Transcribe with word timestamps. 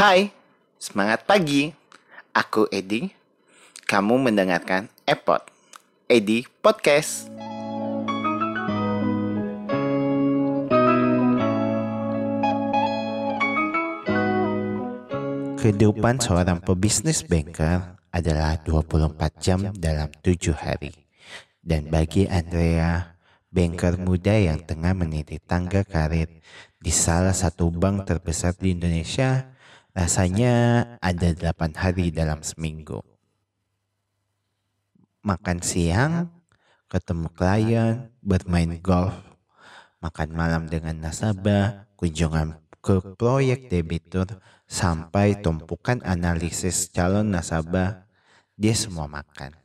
Hai, 0.00 0.32
semangat 0.80 1.28
pagi. 1.28 1.76
Aku 2.32 2.64
Edi. 2.72 3.12
Kamu 3.84 4.16
mendengarkan 4.16 4.88
Epot, 5.04 5.44
Edi 6.08 6.48
Podcast. 6.64 7.28
Kehidupan 15.60 16.16
seorang 16.16 16.64
pebisnis 16.64 17.20
banker 17.20 18.00
adalah 18.08 18.56
24 18.64 19.20
jam 19.36 19.68
dalam 19.76 20.08
7 20.24 20.56
hari. 20.56 20.96
Dan 21.60 21.92
bagi 21.92 22.24
Andrea, 22.24 23.20
banker 23.52 24.00
muda 24.00 24.32
yang 24.32 24.64
tengah 24.64 24.96
meniti 24.96 25.36
tangga 25.44 25.84
karir 25.84 26.40
di 26.80 26.88
salah 26.88 27.36
satu 27.36 27.68
bank 27.68 28.08
terbesar 28.08 28.56
di 28.56 28.72
Indonesia, 28.72 29.59
rasanya 29.90 30.86
ada 31.02 31.34
8 31.34 31.74
hari 31.74 32.14
dalam 32.14 32.46
seminggu. 32.46 33.02
Makan 35.20 35.58
siang, 35.60 36.30
ketemu 36.86 37.28
klien, 37.34 38.08
bermain 38.22 38.78
golf, 38.80 39.14
makan 40.00 40.30
malam 40.32 40.64
dengan 40.70 40.96
nasabah, 40.96 41.90
kunjungan 41.98 42.56
ke 42.80 43.02
proyek 43.18 43.68
debitur, 43.68 44.40
sampai 44.70 45.36
tumpukan 45.42 46.00
analisis 46.06 46.88
calon 46.88 47.34
nasabah, 47.34 48.06
dia 48.54 48.72
semua 48.72 49.10
makan. 49.10 49.58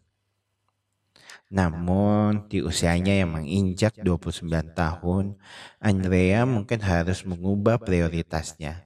Namun 1.53 2.49
di 2.49 2.59
usianya 2.59 3.21
yang 3.21 3.37
menginjak 3.37 3.95
29 4.01 4.49
tahun, 4.73 5.37
Andrea 5.77 6.43
mungkin 6.43 6.81
harus 6.81 7.21
mengubah 7.23 7.79
prioritasnya 7.79 8.84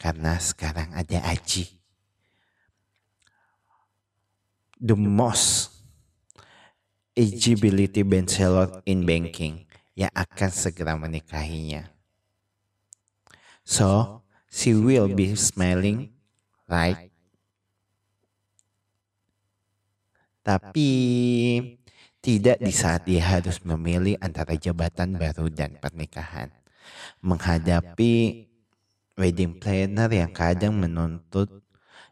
karena 0.00 0.40
sekarang 0.40 0.88
ada 0.96 1.20
Aji. 1.28 1.68
The 4.80 4.96
most 4.96 5.76
eligibility 7.12 8.00
bachelor 8.00 8.80
in 8.88 9.04
banking 9.04 9.68
yang 9.92 10.08
akan 10.16 10.48
segera 10.48 10.96
menikahinya. 10.96 11.92
So, 13.60 14.24
she 14.48 14.72
will 14.72 15.12
be 15.12 15.36
smiling, 15.36 16.16
right? 16.64 17.12
Tapi 20.40 20.90
tidak 22.24 22.56
di 22.64 22.72
saat 22.72 23.04
dia 23.04 23.20
harus 23.20 23.60
memilih 23.60 24.16
antara 24.24 24.56
jabatan 24.56 25.20
baru 25.20 25.52
dan 25.52 25.76
pernikahan. 25.76 26.48
Menghadapi 27.20 28.48
wedding 29.18 29.58
planner 29.58 30.10
yang 30.10 30.30
kadang 30.30 30.76
menuntut 30.76 31.48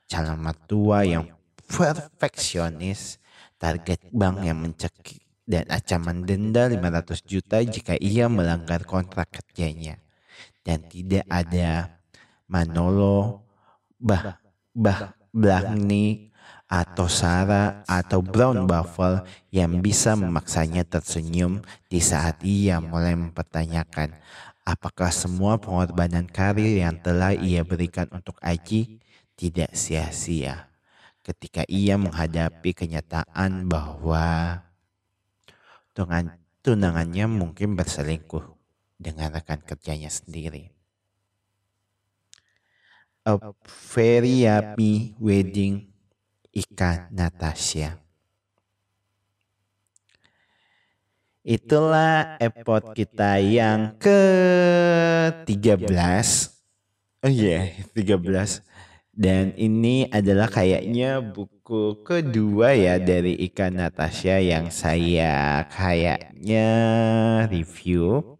calon 0.09 0.41
mertua 0.41 1.05
yang 1.05 1.29
perfeksionis, 1.69 3.21
target 3.61 4.09
bank 4.09 4.43
yang 4.43 4.59
mencekik, 4.59 5.21
dan 5.45 5.69
ancaman 5.69 6.25
denda 6.25 6.69
500 6.69 7.25
juta 7.25 7.61
jika 7.61 7.95
ia 8.01 8.27
melanggar 8.27 8.83
kontrak 8.89 9.29
kerjanya. 9.33 10.01
Dan 10.65 10.85
tidak 10.89 11.25
ada 11.29 12.01
Manolo, 12.49 13.45
Bah, 13.99 14.39
Bah, 14.73 15.12
Blahni, 15.35 16.28
atau 16.69 17.09
Sarah 17.09 17.81
atau 17.89 18.21
Brown 18.21 18.69
Buffalo 18.69 19.25
yang 19.49 19.81
bisa 19.81 20.13
memaksanya 20.13 20.85
tersenyum 20.85 21.65
di 21.89 21.99
saat 21.99 22.45
ia 22.45 22.77
mulai 22.79 23.17
mempertanyakan 23.17 24.13
apakah 24.69 25.09
semua 25.09 25.57
pengorbanan 25.57 26.29
karir 26.29 26.85
yang 26.85 27.01
telah 27.01 27.33
ia 27.33 27.65
berikan 27.65 28.05
untuk 28.13 28.37
Aji 28.45 29.01
tidak 29.33 29.73
sia-sia? 29.73 30.69
Ketika 31.25 31.65
ia 31.69 31.97
menghadapi 31.97 32.77
kenyataan 32.77 33.65
bahwa 33.65 34.61
tunangannya 36.61 37.25
mungkin 37.28 37.77
berselingkuh 37.77 38.45
dengan 39.01 39.33
rekan 39.33 39.61
kerjanya 39.65 40.12
sendiri. 40.12 40.69
A 43.28 43.37
very 43.93 44.49
happy 44.49 45.12
wedding 45.21 45.88
Ika 46.59 47.07
Natasha. 47.15 48.03
Itulah 51.47 52.37
epot 52.43 52.83
kita 52.93 53.39
yang 53.39 53.95
ke-13. 53.97 55.87
Oh 57.23 57.31
iya, 57.31 57.73
yeah, 57.73 57.89
13. 57.95 58.67
Dan 59.19 59.51
ini 59.59 60.07
adalah 60.11 60.47
kayaknya 60.47 61.19
buku 61.23 62.07
kedua 62.07 62.75
ya 62.75 62.99
dari 63.03 63.35
Ika 63.35 63.71
Natasha 63.71 64.39
yang 64.39 64.71
saya 64.71 65.67
kayaknya 65.71 66.67
review. 67.51 68.39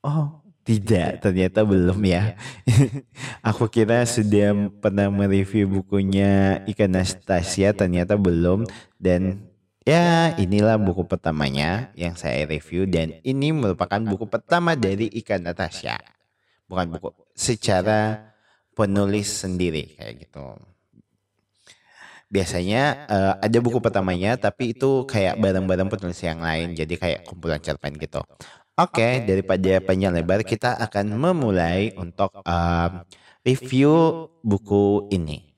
Oh, 0.00 0.37
tidak, 0.68 1.24
ternyata 1.24 1.64
belum 1.64 1.96
ya. 2.04 2.36
Aku 3.48 3.72
kira 3.72 4.04
sudah 4.04 4.68
pernah 4.84 5.08
mereview 5.08 5.64
bukunya 5.64 6.60
Ikan 6.68 6.92
Nastasia, 6.92 7.72
ternyata 7.72 8.20
belum. 8.20 8.68
Dan 9.00 9.48
ya 9.88 10.36
inilah 10.36 10.76
buku 10.76 11.08
pertamanya 11.08 11.88
yang 11.96 12.20
saya 12.20 12.44
review. 12.44 12.84
Dan 12.84 13.16
ini 13.24 13.48
merupakan 13.48 13.96
buku 13.96 14.28
pertama 14.28 14.76
dari 14.76 15.08
Ikan 15.08 15.40
Natasha. 15.40 15.96
Bukan 16.68 16.92
buku 16.92 17.16
secara 17.32 18.28
penulis 18.76 19.40
sendiri 19.40 19.96
kayak 19.96 20.28
gitu. 20.28 20.52
Biasanya 22.28 23.08
uh, 23.08 23.34
ada 23.40 23.58
buku 23.64 23.80
pertamanya 23.80 24.36
tapi 24.36 24.76
itu 24.76 25.08
kayak 25.08 25.40
barang-barang 25.40 25.88
penulis 25.88 26.20
yang 26.20 26.44
lain. 26.44 26.76
Jadi 26.76 27.00
kayak 27.00 27.24
kumpulan 27.24 27.56
cerpen 27.56 27.96
gitu. 27.96 28.20
Oke, 28.78 29.02
okay, 29.02 29.12
daripada 29.26 29.82
panjang 29.82 30.14
lebar, 30.14 30.46
kita 30.46 30.78
akan 30.78 31.18
memulai 31.18 31.90
untuk 31.98 32.30
uh, 32.46 33.02
review 33.42 34.30
buku 34.38 35.10
ini. 35.10 35.50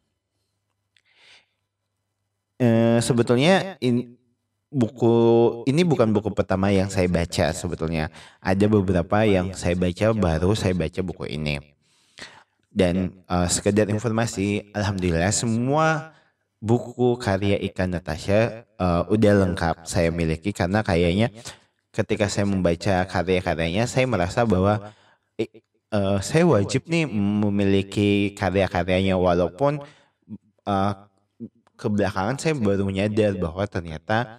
Uh, 2.57 2.97
sebetulnya 3.05 3.77
in, 3.85 4.17
buku 4.73 5.13
ini 5.69 5.85
bukan 5.85 6.09
buku 6.17 6.33
pertama 6.33 6.73
yang 6.73 6.89
saya 6.89 7.13
baca 7.13 7.53
sebetulnya. 7.53 8.09
Ada 8.41 8.65
beberapa 8.73 9.21
yang 9.29 9.53
saya 9.53 9.77
baca 9.77 10.17
baru 10.17 10.57
saya 10.57 10.73
baca 10.73 11.01
buku 11.05 11.29
ini. 11.29 11.61
Dan 12.73 13.21
uh, 13.29 13.53
sekedar 13.53 13.93
informasi, 13.93 14.73
alhamdulillah 14.73 15.29
semua 15.37 16.17
buku 16.57 17.21
karya 17.21 17.61
Ikan 17.69 17.93
Natasha 17.93 18.65
uh, 18.81 19.05
udah 19.13 19.45
lengkap 19.45 19.85
saya 19.85 20.09
miliki 20.09 20.57
karena 20.57 20.81
kayaknya 20.81 21.29
ketika 21.91 22.31
saya 22.31 22.47
membaca 22.47 23.03
karya-karyanya 23.07 23.87
saya 23.91 24.07
merasa 24.07 24.47
bahwa 24.47 24.95
eh, 25.35 25.63
uh, 25.91 26.19
saya 26.23 26.47
wajib 26.47 26.87
nih 26.87 27.07
memiliki 27.11 28.35
karya-karyanya 28.39 29.19
walaupun 29.19 29.83
uh, 30.67 30.93
kebelakangan 31.75 32.37
saya 32.39 32.55
baru 32.55 32.87
menyadar 32.87 33.35
bahwa 33.41 33.65
ternyata 33.67 34.39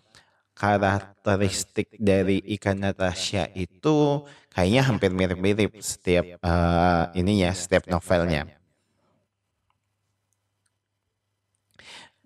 karakteristik 0.54 1.98
dari 1.98 2.38
ikan 2.60 2.78
Natasha 2.78 3.50
itu 3.58 4.22
kayaknya 4.54 4.82
hampir 4.86 5.10
mirip-mirip 5.10 5.74
setiap 5.82 6.38
uh, 6.46 7.10
ininya 7.18 7.50
setiap 7.50 7.90
novelnya. 7.90 8.61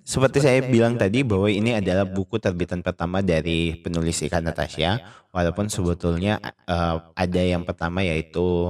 Seperti 0.05 0.38
saya 0.38 0.61
bilang 0.61 1.01
tadi 1.01 1.25
bahwa 1.25 1.49
ini 1.49 1.73
adalah 1.73 2.05
buku 2.05 2.38
terbitan 2.38 2.85
pertama 2.85 3.25
dari 3.25 3.73
penulis 3.81 4.21
Ikan 4.21 4.45
Natasha, 4.45 5.01
walaupun 5.33 5.66
sebetulnya 5.66 6.38
uh, 6.69 7.09
ada 7.17 7.41
yang 7.41 7.66
pertama 7.66 8.05
yaitu 8.05 8.69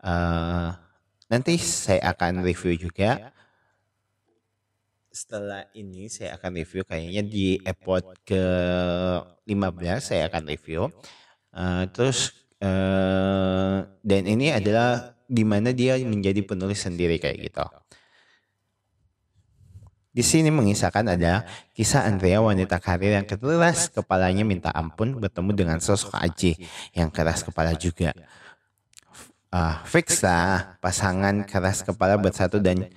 uh, 0.00 0.68
nanti 1.28 1.60
saya 1.60 2.16
akan 2.16 2.40
review 2.40 2.80
juga. 2.80 3.28
Setelah 5.12 5.68
ini 5.76 6.08
saya 6.08 6.40
akan 6.40 6.64
review 6.64 6.80
kayaknya 6.88 7.28
di 7.28 7.60
episode 7.60 8.16
ke 8.24 8.44
15 9.44 10.00
saya 10.00 10.32
akan 10.32 10.48
review. 10.48 10.88
Uh, 11.52 11.84
terus 11.92 12.32
uh, 12.64 13.84
dan 14.00 14.22
ini 14.24 14.48
adalah 14.48 15.12
di 15.28 15.44
mana 15.44 15.76
dia 15.76 16.00
menjadi 16.00 16.40
penulis 16.40 16.80
sendiri 16.80 17.20
kayak 17.20 17.52
gitu. 17.52 17.68
Di 20.10 20.26
sini 20.26 20.50
mengisahkan 20.50 21.06
ada 21.06 21.46
kisah 21.70 22.02
Andrea 22.02 22.42
wanita 22.42 22.82
karir 22.82 23.14
yang 23.14 23.26
keras 23.30 23.86
kepalanya 23.94 24.42
minta 24.42 24.74
ampun 24.74 25.14
bertemu 25.22 25.50
dengan 25.54 25.78
sosok 25.78 26.18
Aji 26.18 26.58
yang 26.98 27.14
keras 27.14 27.46
kepala 27.46 27.78
juga. 27.78 28.10
Uh, 29.54 29.78
fix 29.86 30.22
lah 30.26 30.78
pasangan 30.82 31.46
keras 31.46 31.86
kepala 31.86 32.18
bersatu 32.18 32.58
dan 32.58 32.90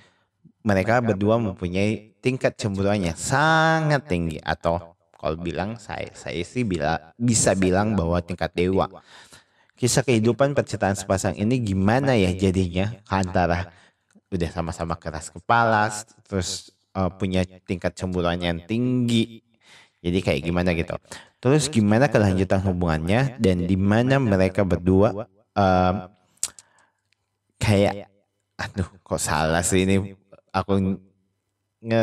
mereka 0.66 0.98
berdua 0.98 1.38
mempunyai 1.38 2.18
tingkat 2.18 2.58
cemburuannya 2.58 3.14
sangat 3.14 4.10
tinggi 4.10 4.42
atau 4.42 4.94
kalau 5.14 5.38
bilang 5.38 5.78
saya 5.78 6.10
saya 6.18 6.42
sih 6.42 6.66
bila, 6.66 7.14
bisa 7.14 7.54
bilang 7.54 7.94
bahwa 7.94 8.18
tingkat 8.22 8.50
dewa. 8.58 8.90
kisah 9.74 10.06
kehidupan 10.06 10.54
percintaan 10.54 10.94
sepasang 10.94 11.34
ini 11.34 11.58
gimana 11.58 12.14
ya 12.14 12.30
jadinya 12.30 12.94
antara 13.10 13.74
udah 14.30 14.50
sama-sama 14.50 14.94
keras 14.94 15.34
kepala 15.34 15.90
terus 16.30 16.74
uh, 16.94 17.10
punya 17.12 17.42
tingkat 17.66 17.92
cemburuan 17.98 18.38
yang 18.40 18.62
tinggi. 18.64 19.42
Jadi 20.04 20.18
kayak 20.20 20.40
gimana 20.44 20.76
gitu. 20.76 20.94
terus 21.40 21.68
gimana 21.68 22.08
kelanjutan 22.08 22.56
hubungannya 22.64 23.36
dan 23.36 23.68
di 23.68 23.76
mana 23.76 24.16
mereka 24.16 24.64
berdua 24.64 25.28
uh, 25.52 26.08
kayak 27.60 28.08
aduh 28.56 28.88
kok 29.04 29.20
salah 29.20 29.60
sih 29.60 29.84
ini? 29.84 30.16
aku 30.54 30.96
nge 31.84 32.00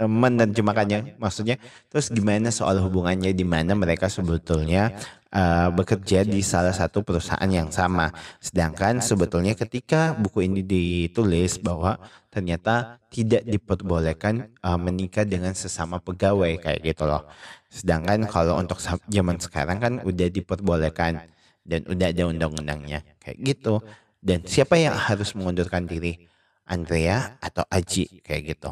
cemakannya 0.00 1.20
maksudnya. 1.20 1.60
Terus 1.92 2.08
gimana 2.08 2.48
soal 2.48 2.80
hubungannya 2.80 3.36
di 3.36 3.44
mana 3.44 3.76
mereka 3.76 4.08
sebetulnya 4.08 4.96
uh, 5.28 5.68
bekerja 5.74 6.24
di 6.24 6.40
salah 6.40 6.72
satu 6.72 7.04
perusahaan 7.04 7.50
yang 7.50 7.68
sama. 7.68 8.08
Sedangkan 8.40 9.04
sebetulnya 9.04 9.52
ketika 9.52 10.16
buku 10.16 10.48
ini 10.48 10.64
ditulis 10.64 11.60
bahwa 11.60 12.00
ternyata 12.32 12.96
tidak 13.12 13.44
diperbolehkan 13.44 14.48
uh, 14.64 14.78
menikah 14.80 15.26
dengan 15.28 15.52
sesama 15.52 16.00
pegawai 16.00 16.56
kayak 16.62 16.80
gitu 16.80 17.04
loh. 17.04 17.26
Sedangkan 17.68 18.24
kalau 18.26 18.58
untuk 18.58 18.80
zaman 19.10 19.36
sekarang 19.38 19.78
kan 19.78 19.92
udah 20.02 20.28
diperbolehkan 20.32 21.28
dan 21.62 21.80
udah 21.86 22.06
ada 22.08 22.24
undang-undangnya 22.26 23.04
kayak 23.20 23.38
gitu. 23.42 23.84
Dan 24.20 24.44
siapa 24.44 24.76
yang 24.76 24.92
harus 24.96 25.32
mengundurkan 25.32 25.88
diri? 25.88 26.28
Andrea 26.70 27.34
atau 27.42 27.66
Aji 27.66 28.22
kayak 28.22 28.54
gitu 28.54 28.70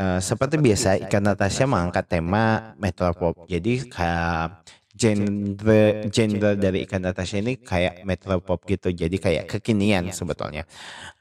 Uh, 0.00 0.16
seperti 0.16 0.56
biasa, 0.56 0.96
Ikan 0.96 1.28
Natasha 1.28 1.68
mengangkat 1.68 2.08
tema 2.08 2.72
metropop. 2.80 3.44
Jadi 3.44 3.84
kayak 3.84 4.64
genre 4.96 6.08
genre 6.08 6.56
dari 6.56 6.88
Ikan 6.88 7.04
Natasha 7.04 7.36
ini 7.36 7.60
kayak 7.60 8.00
metropop 8.08 8.64
gitu. 8.64 8.88
Jadi 8.88 9.20
kayak 9.20 9.44
kekinian 9.44 10.08
sebetulnya. 10.08 10.64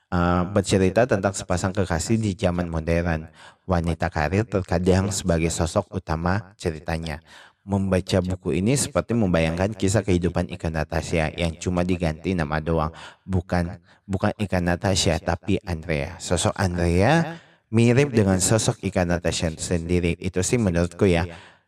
Uh, 0.08 0.48
bercerita 0.56 1.04
tentang 1.04 1.36
sepasang 1.36 1.76
kekasih 1.76 2.16
di 2.16 2.32
zaman 2.40 2.72
modern. 2.72 3.28
Wanita 3.68 4.08
karir 4.08 4.48
terkadang 4.48 5.12
sebagai 5.12 5.52
sosok 5.52 5.92
utama 6.00 6.56
ceritanya. 6.56 7.20
Membaca 7.68 8.24
buku 8.24 8.64
ini 8.64 8.80
seperti 8.80 9.12
membayangkan 9.12 9.76
kisah 9.76 10.08
kehidupan 10.08 10.48
ikan 10.56 10.72
Natasha 10.72 11.36
yang 11.36 11.52
cuma 11.60 11.84
diganti 11.84 12.32
nama 12.32 12.64
doang. 12.64 12.96
Bukan 13.28 13.84
bukan 14.08 14.32
ikan 14.48 14.64
Natasha 14.64 15.20
tapi 15.20 15.60
Andrea. 15.68 16.16
Sosok 16.16 16.56
Andrea 16.56 17.44
mirip 17.68 18.16
dengan 18.16 18.40
sosok 18.40 18.80
ikan 18.92 19.12
Natasha 19.12 19.52
sendiri. 19.52 20.16
Itu 20.20 20.40
sih 20.44 20.60
menurutku 20.60 21.08
ya. 21.08 21.28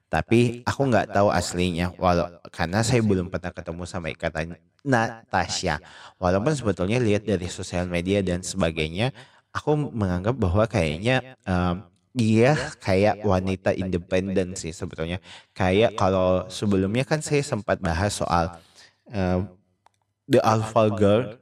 Tapi 0.10 0.66
aku 0.66 0.90
nggak 0.90 1.14
tahu 1.14 1.30
aslinya, 1.30 1.94
walau 2.02 2.26
karena 2.50 2.82
saya 2.82 3.06
belum 3.06 3.30
pernah 3.30 3.54
ketemu 3.54 3.84
sama 3.86 4.10
ikan 4.18 4.58
Natasha. 4.82 5.78
Walaupun 6.18 6.58
sebetulnya 6.58 6.98
lihat 6.98 7.30
dari 7.30 7.46
sosial 7.46 7.86
media 7.86 8.26
dan 8.26 8.42
sebagainya, 8.42 9.14
aku 9.54 9.78
menganggap 9.78 10.34
bahwa 10.34 10.66
kayaknya 10.66 11.38
um, 11.46 11.86
dia 12.10 12.58
kayak 12.82 13.22
wanita 13.22 13.70
independen 13.78 14.58
sih 14.58 14.74
sebetulnya. 14.74 15.22
Kayak 15.54 15.94
kalau 15.94 16.50
sebelumnya 16.50 17.06
kan 17.06 17.22
saya 17.22 17.46
sempat 17.46 17.78
bahas 17.78 18.10
soal 18.10 18.58
uh, 19.14 19.46
the 20.26 20.42
alpha 20.42 20.90
girl, 20.90 21.38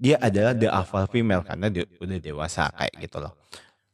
dia 0.00 0.16
adalah 0.16 0.56
the 0.56 0.64
alpha 0.64 1.04
female 1.12 1.44
karena 1.44 1.68
dia 1.68 1.84
udah 2.00 2.18
dewasa 2.24 2.72
kayak 2.72 3.04
gitu 3.04 3.20
loh 3.20 3.36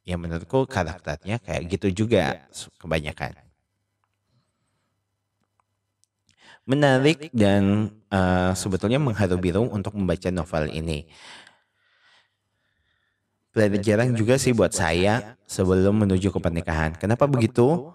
ya 0.08 0.16
menurutku 0.16 0.64
karakternya 0.64 1.37
kayak 1.44 1.69
gitu 1.69 1.93
juga 1.93 2.49
kebanyakan. 2.81 3.37
Menarik 6.64 7.28
dan 7.37 7.93
uh, 8.08 8.56
sebetulnya 8.56 8.96
mengharu 8.96 9.37
biru 9.37 9.69
untuk 9.69 9.93
membaca 10.00 10.32
novel 10.32 10.72
ini. 10.72 11.05
Pelajaran 13.52 14.16
juga 14.16 14.40
sih 14.40 14.56
buat 14.56 14.72
saya 14.72 15.37
sebelum 15.44 16.08
menuju 16.08 16.32
ke 16.32 16.40
pernikahan. 16.40 16.96
Kenapa 16.96 17.28
begitu? 17.28 17.93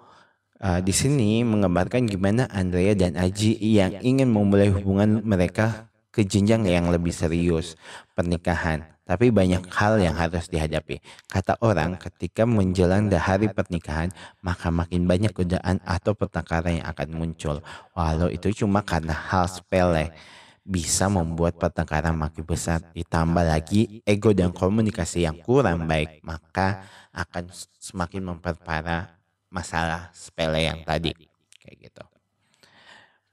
Uh, 0.64 0.80
di 0.80 0.94
sini 0.94 1.42
menggambarkan 1.44 2.06
gimana 2.06 2.46
Andrea 2.50 2.94
dan 2.94 3.18
Aji 3.18 3.58
yang 3.60 4.00
ingin 4.00 4.30
memulai 4.30 4.70
hubungan 4.70 5.20
mereka 5.26 5.90
ke 6.14 6.22
jenjang 6.22 6.70
yang 6.70 6.94
lebih 6.94 7.10
serius, 7.10 7.74
pernikahan. 8.14 8.93
Tapi 9.04 9.36
banyak 9.36 9.68
hal 9.68 10.00
yang 10.00 10.16
harus 10.16 10.48
dihadapi. 10.48 11.04
Kata 11.28 11.60
orang, 11.60 12.00
ketika 12.00 12.48
menjelang 12.48 13.12
hari 13.12 13.52
pernikahan, 13.52 14.08
maka 14.40 14.72
makin 14.72 15.04
banyak 15.04 15.36
godaan 15.36 15.84
atau 15.84 16.16
pertengkaran 16.16 16.80
yang 16.80 16.88
akan 16.88 17.10
muncul. 17.12 17.60
Walau 17.92 18.32
itu 18.32 18.64
cuma 18.64 18.80
karena 18.80 19.12
hal 19.12 19.52
sepele, 19.52 20.16
bisa 20.64 21.12
membuat 21.12 21.60
pertengkaran 21.60 22.16
makin 22.16 22.48
besar. 22.48 22.80
Ditambah 22.96 23.44
lagi 23.44 24.00
ego 24.08 24.32
dan 24.32 24.56
komunikasi 24.56 25.28
yang 25.28 25.36
kurang 25.44 25.84
baik, 25.84 26.24
maka 26.24 26.88
akan 27.12 27.52
semakin 27.84 28.24
memperparah 28.24 29.20
masalah 29.52 30.16
sepele 30.16 30.64
yang 30.64 30.80
tadi. 30.88 31.12
Kayak 31.60 31.92
gitu. 31.92 32.13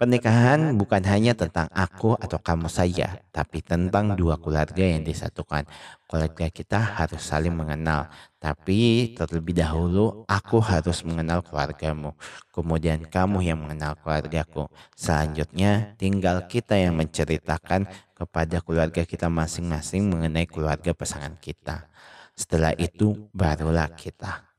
Pernikahan 0.00 0.80
bukan 0.80 1.04
hanya 1.12 1.36
tentang 1.36 1.68
aku 1.76 2.16
atau 2.16 2.40
kamu 2.40 2.72
saja, 2.72 3.20
tapi 3.28 3.60
tentang 3.60 4.16
dua 4.16 4.40
keluarga 4.40 4.80
yang 4.80 5.04
disatukan. 5.04 5.68
Keluarga 6.08 6.48
kita 6.48 6.80
harus 6.80 7.20
saling 7.20 7.52
mengenal, 7.52 8.08
tapi 8.40 9.12
terlebih 9.12 9.60
dahulu 9.60 10.24
aku 10.24 10.56
harus 10.64 11.04
mengenal 11.04 11.44
keluargamu. 11.44 12.16
Kemudian 12.48 13.04
kamu 13.12 13.44
yang 13.44 13.60
mengenal 13.60 13.92
keluargaku. 14.00 14.72
Selanjutnya 14.96 15.92
tinggal 16.00 16.48
kita 16.48 16.80
yang 16.80 16.96
menceritakan 16.96 17.84
kepada 18.16 18.64
keluarga 18.64 19.04
kita 19.04 19.28
masing-masing 19.28 20.08
mengenai 20.08 20.48
keluarga 20.48 20.96
pasangan 20.96 21.36
kita. 21.36 21.92
Setelah 22.32 22.72
itu 22.72 23.28
barulah 23.36 23.92
kita. 23.92 24.49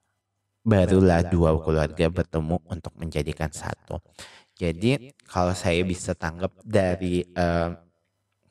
Barulah 0.61 1.25
dua 1.25 1.57
keluarga 1.57 2.05
bertemu 2.05 2.61
untuk 2.69 2.93
menjadikan 2.97 3.49
satu. 3.49 3.97
Jadi 4.53 5.09
kalau 5.25 5.57
saya 5.57 5.81
bisa 5.81 6.13
tanggap 6.13 6.53
dari 6.61 7.25
uh, 7.33 7.73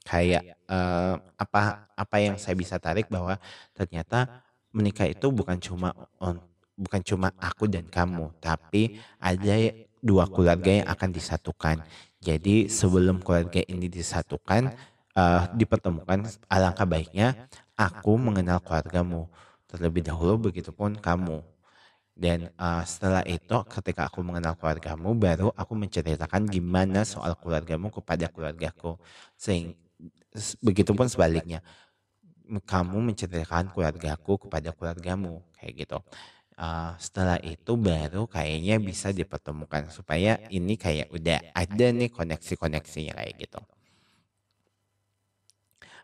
kayak 0.03 0.59
uh, 0.67 1.23
apa 1.39 1.87
apa 1.95 2.17
yang 2.19 2.35
saya 2.35 2.59
bisa 2.59 2.83
tarik 2.83 3.07
bahwa 3.07 3.39
ternyata 3.79 4.43
menikah 4.75 5.07
itu 5.07 5.31
bukan 5.31 5.63
cuma 5.63 5.95
on, 6.19 6.43
bukan 6.75 6.99
cuma 7.07 7.31
aku 7.39 7.71
dan 7.71 7.87
kamu, 7.87 8.35
tapi 8.43 8.99
ada 9.23 9.55
dua 10.03 10.27
keluarga 10.27 10.83
yang 10.83 10.89
akan 10.91 11.15
disatukan. 11.15 11.77
Jadi 12.19 12.67
sebelum 12.67 13.23
keluarga 13.23 13.63
ini 13.71 13.87
disatukan, 13.87 14.75
uh, 15.15 15.47
dipertemukan, 15.55 16.27
alangkah 16.51 16.89
baiknya 16.89 17.47
aku 17.79 18.19
mengenal 18.19 18.59
keluargamu 18.65 19.29
terlebih 19.71 20.03
dahulu, 20.03 20.51
begitupun 20.51 20.99
kamu. 20.99 21.45
Dan 22.21 22.53
uh, 22.61 22.85
setelah 22.85 23.25
itu 23.25 23.57
ketika 23.73 24.13
aku 24.13 24.21
mengenal 24.21 24.53
keluargamu 24.61 25.17
baru 25.17 25.49
aku 25.57 25.73
menceritakan 25.73 26.45
gimana 26.45 27.09
soal 27.09 27.33
keluargamu 27.41 27.89
kepada 27.89 28.29
keluargaku. 28.29 29.01
Sehingga 29.41 29.73
begitupun 30.61 31.09
sebaliknya. 31.09 31.65
Kamu 32.51 32.99
menceritakan 32.99 33.71
keluargaku 33.71 34.47
kepada 34.47 34.75
keluargamu 34.75 35.41
kayak 35.55 35.87
gitu. 35.87 35.99
Uh, 36.61 36.93
setelah 37.01 37.41
itu 37.41 37.73
baru 37.79 38.29
kayaknya 38.29 38.77
bisa 38.77 39.15
dipertemukan 39.17 39.89
supaya 39.89 40.37
ini 40.53 40.77
kayak 40.77 41.09
udah 41.09 41.41
ada 41.57 41.87
nih 41.89 42.11
koneksi-koneksinya 42.13 43.17
kayak 43.17 43.35
gitu. 43.39 43.63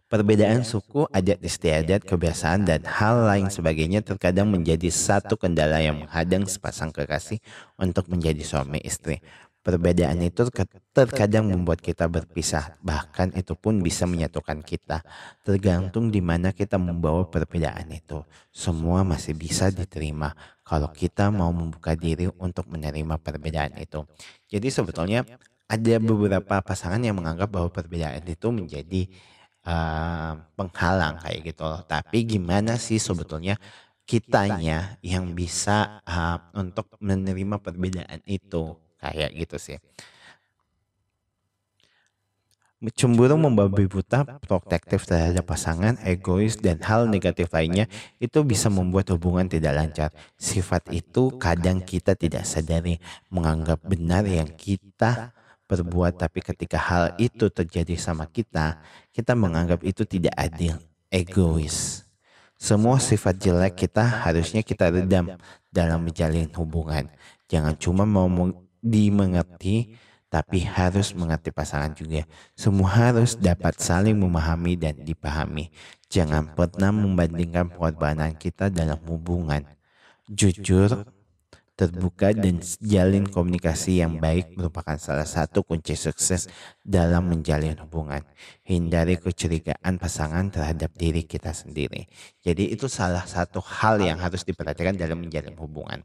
Perbedaan 0.07 0.63
suku, 0.63 1.03
adat 1.11 1.43
istiadat, 1.43 2.07
kebiasaan, 2.07 2.63
dan 2.63 2.87
hal 2.87 3.27
lain 3.27 3.51
sebagainya 3.51 4.07
terkadang 4.07 4.47
menjadi 4.47 4.87
satu 4.87 5.35
kendala 5.35 5.83
yang 5.83 5.99
menghadang 5.99 6.47
sepasang 6.47 6.95
kekasih 6.95 7.43
untuk 7.75 8.07
menjadi 8.07 8.39
suami 8.47 8.79
istri. 8.87 9.19
Perbedaan 9.67 10.23
itu 10.23 10.47
terkadang 10.95 11.51
membuat 11.51 11.83
kita 11.83 12.07
berpisah, 12.07 12.79
bahkan 12.87 13.35
itu 13.35 13.59
pun 13.59 13.83
bisa 13.83 14.07
menyatukan 14.07 14.63
kita. 14.63 15.03
Tergantung 15.43 16.15
di 16.15 16.23
mana 16.23 16.55
kita 16.55 16.79
membawa 16.79 17.27
perbedaan 17.27 17.91
itu. 17.91 18.23
Semua 18.55 19.03
masih 19.03 19.35
bisa 19.35 19.75
diterima 19.75 20.39
kalau 20.63 20.87
kita 20.95 21.35
mau 21.35 21.51
membuka 21.51 21.99
diri 21.99 22.31
untuk 22.39 22.71
menerima 22.71 23.19
perbedaan 23.19 23.75
itu. 23.83 24.07
Jadi 24.47 24.71
sebetulnya 24.71 25.27
ada 25.67 25.95
beberapa 25.99 26.63
pasangan 26.63 27.03
yang 27.03 27.19
menganggap 27.19 27.51
bahwa 27.51 27.67
perbedaan 27.75 28.23
itu 28.23 28.55
menjadi 28.55 29.11
uh, 29.67 30.33
penghalang 30.55 31.19
kayak 31.21 31.53
gitu 31.53 31.67
loh. 31.67 31.83
Tapi 31.85 32.25
gimana 32.25 32.79
sih 32.79 33.03
sebetulnya 33.03 33.59
kitanya 34.07 34.97
yang 35.03 35.35
bisa 35.35 36.01
uh, 36.07 36.39
untuk 36.55 36.95
menerima 37.03 37.59
perbedaan 37.59 38.23
itu 38.25 38.79
kayak 39.03 39.35
gitu 39.35 39.59
sih. 39.59 39.79
Cemburu 42.93 43.41
membabi 43.41 43.89
buta, 43.89 44.23
protektif 44.45 45.09
terhadap 45.09 45.49
pasangan, 45.49 45.97
egois, 46.05 46.61
dan 46.61 46.77
hal 46.85 47.09
negatif 47.09 47.49
lainnya 47.51 47.89
itu 48.21 48.45
bisa 48.45 48.69
membuat 48.69 49.11
hubungan 49.11 49.49
tidak 49.49 49.75
lancar. 49.75 50.11
Sifat 50.37 50.87
itu 50.93 51.35
kadang 51.41 51.81
kita 51.81 52.13
tidak 52.15 52.45
sadari 52.45 53.01
menganggap 53.33 53.81
benar 53.81 54.29
yang 54.29 54.47
kita 54.55 55.35
berbuat 55.67 56.19
tapi 56.19 56.41
ketika 56.43 56.79
hal 56.79 57.05
itu 57.19 57.51
terjadi 57.51 57.99
sama 57.99 58.27
kita, 58.31 58.81
kita 59.11 59.35
menganggap 59.35 59.83
itu 59.83 60.07
tidak 60.07 60.35
adil, 60.39 60.79
egois. 61.11 62.07
Semua 62.57 62.97
sifat 62.97 63.37
jelek 63.37 63.75
kita 63.87 64.01
harusnya 64.01 64.65
kita 64.65 64.89
redam 64.89 65.37
dalam 65.69 66.09
menjalin 66.09 66.49
hubungan. 66.57 67.13
Jangan 67.53 67.77
cuma 67.77 68.09
mau 68.09 68.27
dimengerti, 68.81 69.93
tapi 70.33 70.65
harus 70.65 71.13
mengerti 71.13 71.53
pasangan 71.53 71.93
juga. 71.93 72.25
Semua 72.57 73.13
harus 73.13 73.37
dapat 73.37 73.77
saling 73.79 74.17
memahami 74.17 74.75
dan 74.75 74.97
dipahami. 75.05 75.71
Jangan 76.09 76.55
pernah 76.57 76.91
membandingkan 76.91 77.71
pengorbanan 77.71 78.35
kita 78.35 78.73
dalam 78.73 78.99
hubungan. 79.05 79.63
Jujur, 80.27 81.07
terbuka 81.77 82.33
dan 82.33 82.65
jalin 82.81 83.29
komunikasi 83.29 84.01
yang 84.01 84.17
baik 84.17 84.57
merupakan 84.57 84.97
salah 84.97 85.29
satu 85.29 85.61
kunci 85.61 85.93
sukses 85.93 86.49
dalam 86.81 87.29
menjalin 87.29 87.77
hubungan. 87.85 88.25
Hindari 88.65 89.21
kecurigaan 89.21 90.01
pasangan 90.01 90.49
terhadap 90.49 90.97
diri 90.97 91.29
kita 91.29 91.53
sendiri. 91.53 92.09
Jadi 92.41 92.73
itu 92.73 92.89
salah 92.89 93.29
satu 93.29 93.61
hal 93.61 94.01
yang 94.01 94.17
harus 94.17 94.41
diperhatikan 94.43 94.97
dalam 94.97 95.21
menjalin 95.21 95.53
hubungan. 95.61 96.01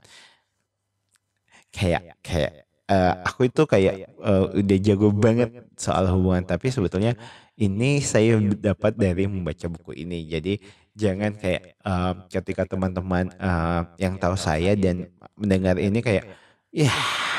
Kayak 1.71 2.19
kayak 2.19 2.67
uh, 2.91 3.23
aku 3.23 3.47
itu 3.47 3.63
kayak 3.63 4.11
uh, 4.19 4.51
udah 4.51 4.77
jago 4.83 5.07
banget 5.15 5.55
soal 5.79 6.03
hubungan. 6.11 6.43
Tapi 6.43 6.67
sebetulnya 6.67 7.15
ini 7.55 8.03
saya 8.03 8.35
dapat 8.43 8.99
dari 8.99 9.23
membaca 9.23 9.71
buku 9.71 10.03
ini. 10.03 10.27
jadi 10.27 10.59
jangan 10.97 11.31
kayak 11.39 11.79
uh, 11.83 12.27
ketika 12.27 12.67
teman-teman 12.67 13.31
uh, 13.39 13.87
yang 13.95 14.19
tahu 14.19 14.35
saya 14.35 14.75
dan 14.75 15.07
mendengar 15.39 15.79
ini 15.79 16.03
kayak 16.03 16.27
ya 16.71 16.91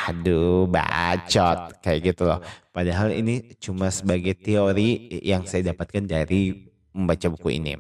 aduh 0.08 0.66
bacot 0.66 1.78
kayak 1.84 2.12
gitu 2.12 2.26
loh 2.26 2.40
padahal 2.72 3.12
ini 3.12 3.54
cuma 3.60 3.92
sebagai 3.92 4.34
teori 4.34 5.20
yang 5.22 5.44
saya 5.44 5.70
dapatkan 5.72 6.08
dari 6.08 6.72
membaca 6.96 7.28
buku 7.28 7.60
ini 7.60 7.76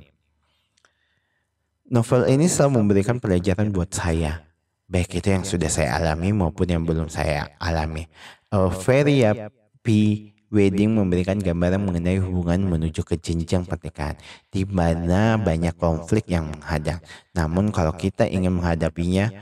novel 1.88 2.28
ini 2.28 2.46
selalu 2.46 2.84
memberikan 2.84 3.16
pelajaran 3.18 3.72
buat 3.72 3.90
saya 3.90 4.52
baik 4.92 5.24
itu 5.24 5.28
yang 5.32 5.44
sudah 5.48 5.72
saya 5.72 5.96
alami 5.96 6.36
maupun 6.36 6.68
yang 6.68 6.84
belum 6.84 7.08
saya 7.08 7.56
alami. 7.56 8.04
A 8.52 8.68
very 8.68 9.24
happy 9.24 10.31
wedding 10.52 10.92
memberikan 10.92 11.40
gambaran 11.40 11.80
mengenai 11.80 12.20
hubungan 12.20 12.68
menuju 12.68 13.00
ke 13.02 13.16
jenjang 13.16 13.64
pernikahan, 13.64 14.20
di 14.52 14.68
mana 14.68 15.40
banyak 15.40 15.72
konflik 15.80 16.28
yang 16.28 16.52
menghadang. 16.52 17.00
Namun 17.32 17.72
kalau 17.72 17.96
kita 17.96 18.28
ingin 18.28 18.60
menghadapinya, 18.60 19.32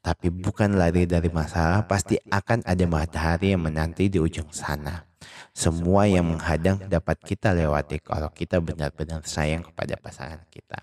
tapi 0.00 0.32
bukan 0.32 0.80
lari 0.80 1.04
dari 1.04 1.28
masalah, 1.28 1.84
pasti 1.84 2.16
akan 2.32 2.64
ada 2.64 2.84
matahari 2.88 3.52
yang 3.52 3.68
menanti 3.68 4.08
di 4.08 4.16
ujung 4.16 4.48
sana. 4.48 5.04
Semua 5.52 6.08
yang 6.08 6.24
menghadang 6.24 6.88
dapat 6.88 7.20
kita 7.20 7.52
lewati 7.52 8.00
kalau 8.00 8.32
kita 8.32 8.64
benar-benar 8.64 9.20
sayang 9.28 9.60
kepada 9.60 10.00
pasangan 10.00 10.40
kita. 10.48 10.80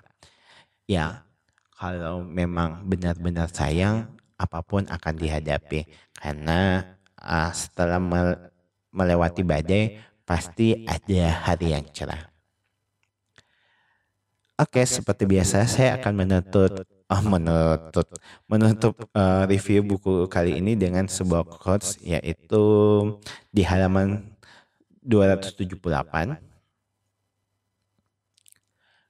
Ya, 0.85 1.25
kalau 1.73 2.21
memang 2.21 2.85
benar-benar 2.85 3.49
sayang, 3.49 4.13
apa 4.37 4.61
pun 4.61 4.85
akan 4.85 5.13
dihadapi. 5.17 5.89
Karena 6.13 6.93
uh, 7.17 7.49
setelah 7.49 7.97
melewati 8.91 9.41
badai, 9.43 9.99
pasti 10.27 10.87
ada 10.87 11.47
hari 11.47 11.73
yang 11.75 11.85
cerah. 11.91 12.29
Oke, 14.57 14.81
okay, 14.81 14.85
seperti 14.89 15.29
biasa 15.29 15.69
saya 15.69 16.01
akan 16.01 16.13
menutup 16.17 16.81
oh, 17.13 17.23
menutup 17.29 18.07
menutup 18.49 18.93
uh, 19.13 19.45
review 19.45 19.85
buku 19.85 20.25
kali 20.25 20.57
ini 20.57 20.73
dengan 20.73 21.05
sebuah 21.05 21.45
quotes 21.45 22.01
yaitu 22.01 22.65
di 23.53 23.61
halaman 23.61 24.33
278 25.05 26.47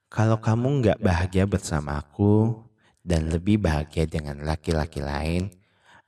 kalau 0.08 0.40
kamu 0.40 0.82
nggak 0.82 1.00
bahagia 1.04 1.44
bersama 1.44 2.00
aku 2.00 2.64
dan 3.04 3.28
lebih 3.28 3.60
bahagia 3.60 4.08
dengan 4.08 4.40
laki-laki 4.44 5.04
lain, 5.04 5.52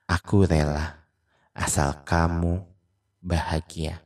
aku 0.07 0.47
rela. 0.47 1.03
Asal 1.51 1.91
kamu 2.07 2.63
bahagia. 3.23 4.03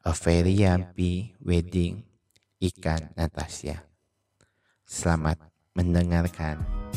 A 0.00 0.16
very 0.16 0.56
happy 0.64 1.36
wedding, 1.44 2.08
Ikan 2.56 3.12
Natasha. 3.14 3.84
Selamat 4.88 5.38
mendengarkan. 5.76 6.89